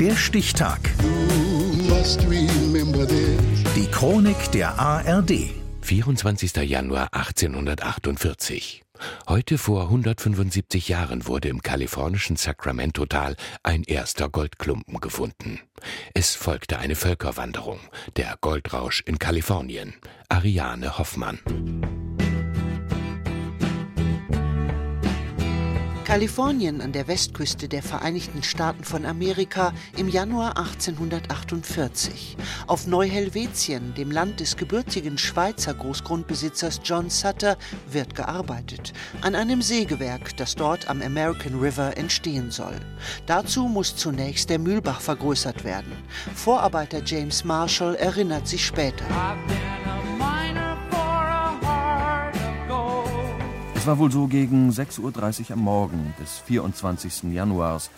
[0.00, 0.78] Der Stichtag.
[3.74, 5.50] Die Chronik der ARD.
[5.80, 6.54] 24.
[6.58, 8.84] Januar 1848.
[9.28, 13.34] Heute vor 175 Jahren wurde im kalifornischen Sacramento-Tal
[13.64, 15.58] ein erster Goldklumpen gefunden.
[16.14, 17.80] Es folgte eine Völkerwanderung,
[18.16, 19.94] der Goldrausch in Kalifornien.
[20.28, 21.40] Ariane Hoffmann.
[26.08, 32.38] Kalifornien an der Westküste der Vereinigten Staaten von Amerika im Januar 1848.
[32.66, 37.58] Auf Neu-Helvetien, dem Land des gebürtigen Schweizer Großgrundbesitzers John Sutter,
[37.90, 38.94] wird gearbeitet.
[39.20, 42.80] An einem Sägewerk, das dort am American River entstehen soll.
[43.26, 45.92] Dazu muss zunächst der Mühlbach vergrößert werden.
[46.34, 49.04] Vorarbeiter James Marshall erinnert sich später.
[53.86, 57.24] War wohl so gegen 6.30 Uhr am Morgen des 24.
[57.34, 57.90] Januars,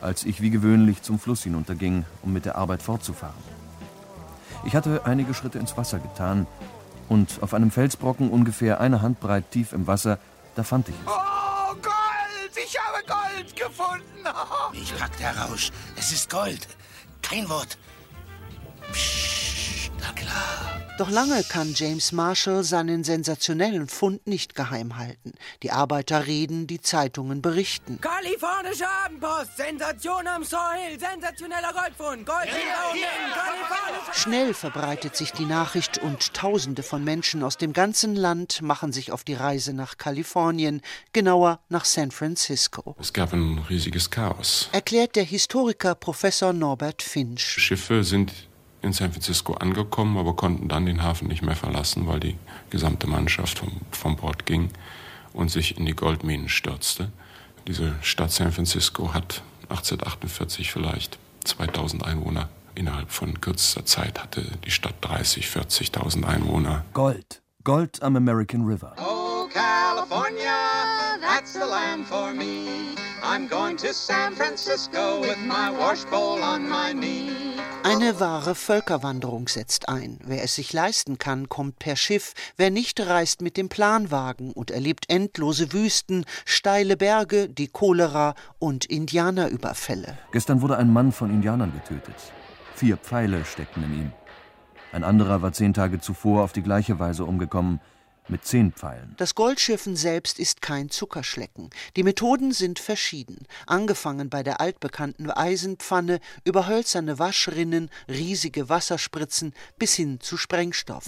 [0.00, 3.42] als ich wie gewöhnlich zum Fluss hinunterging, um mit der Arbeit fortzufahren.
[4.64, 6.46] Ich hatte einige Schritte ins Wasser getan
[7.08, 10.18] und auf einem Felsbrocken ungefähr eine Handbreit tief im Wasser,
[10.54, 11.06] da fand ich es.
[11.06, 12.64] Oh, Gold!
[12.64, 14.02] Ich habe Gold gefunden!
[14.74, 15.70] Ich packte heraus.
[15.96, 16.66] Es ist Gold.
[17.22, 17.78] Kein Wort.
[18.92, 19.31] Psst,
[20.22, 20.62] klar.
[20.98, 25.32] Doch lange kann James Marshall seinen sensationellen Fund nicht geheim halten.
[25.62, 27.98] Die Arbeiter reden, die Zeitungen berichten.
[28.00, 35.98] Kalifornische Abendpost, Sensation am Soil, sensationeller Goldfund, Gold ja, ja, Schnell verbreitet sich die Nachricht
[35.98, 40.82] und Tausende von Menschen aus dem ganzen Land machen sich auf die Reise nach Kalifornien,
[41.14, 42.96] genauer nach San Francisco.
[43.00, 44.68] Es gab ein riesiges Chaos.
[44.72, 47.40] Erklärt der Historiker Professor Norbert Finch.
[47.42, 48.32] Schiffe sind
[48.82, 52.36] in San Francisco angekommen, aber konnten dann den Hafen nicht mehr verlassen, weil die
[52.70, 54.70] gesamte Mannschaft vom, vom Bord ging
[55.32, 57.10] und sich in die Goldminen stürzte.
[57.66, 62.48] Diese Stadt San Francisco hat 1848 vielleicht 2000 Einwohner.
[62.74, 66.84] Innerhalb von kürzester Zeit hatte die Stadt 30, 40.000 Einwohner.
[66.92, 67.42] Gold.
[67.64, 68.94] Gold am American River.
[68.98, 72.96] Oh, California, that's the land for me.
[73.22, 77.41] I'm going to San Francisco with my washbowl on my knee.
[77.84, 80.18] Eine wahre Völkerwanderung setzt ein.
[80.24, 84.70] Wer es sich leisten kann, kommt per Schiff, wer nicht, reist mit dem Planwagen und
[84.70, 90.16] erlebt endlose Wüsten, steile Berge, die Cholera und Indianerüberfälle.
[90.30, 92.14] Gestern wurde ein Mann von Indianern getötet.
[92.76, 94.12] Vier Pfeile steckten in ihm.
[94.92, 97.80] Ein anderer war zehn Tage zuvor auf die gleiche Weise umgekommen
[98.28, 99.14] mit zehn Pfeilen.
[99.16, 101.70] Das Goldschiffen selbst ist kein Zuckerschlecken.
[101.96, 103.46] Die Methoden sind verschieden.
[103.66, 111.06] Angefangen bei der altbekannten Eisenpfanne, über hölzerne Waschrinnen, riesige Wasserspritzen bis hin zu Sprengstoff.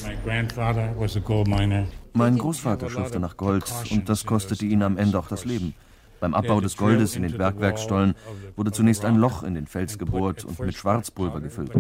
[2.13, 5.75] Mein Großvater schürfte nach Gold und das kostete ihn am Ende auch das Leben.
[6.21, 8.15] Beim Abbau des Goldes in den Bergwerksstollen
[8.57, 11.73] wurde zunächst ein Loch in den Fels gebohrt und mit Schwarzpulver gefüllt.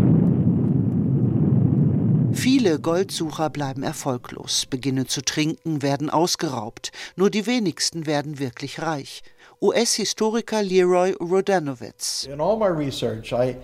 [2.35, 6.91] Viele Goldsucher bleiben erfolglos, beginnen zu trinken, werden ausgeraubt.
[7.17, 9.23] Nur die wenigsten werden wirklich reich.
[9.63, 12.29] US-Historiker Leroy Rodanowitz.
[12.31, 13.57] In all my research, I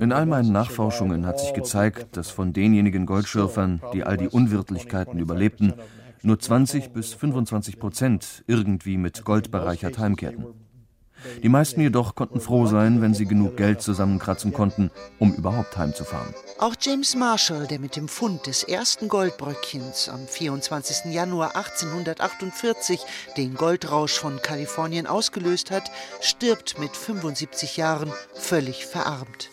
[0.00, 5.18] in all meinen Nachforschungen hat sich gezeigt, dass von denjenigen Goldschürfern, die all die Unwirtlichkeiten
[5.18, 5.74] überlebten,
[6.22, 10.46] nur 20 bis 25 Prozent irgendwie mit Gold bereichert heimkehrten.
[11.42, 16.34] Die meisten jedoch konnten froh sein, wenn sie genug Geld zusammenkratzen konnten, um überhaupt heimzufahren.
[16.58, 21.12] Auch James Marshall, der mit dem Fund des ersten Goldbröckchens am 24.
[21.12, 23.00] Januar 1848
[23.36, 25.90] den Goldrausch von Kalifornien ausgelöst hat,
[26.20, 29.50] stirbt mit 75 Jahren völlig verarmt.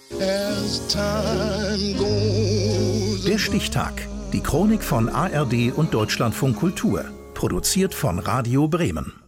[3.28, 4.08] Der Stichtag.
[4.34, 7.06] Die Chronik von ARD und Deutschlandfunk Kultur.
[7.34, 9.25] Produziert von Radio Bremen.